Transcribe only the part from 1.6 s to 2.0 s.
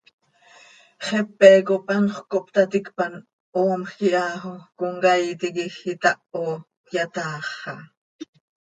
cop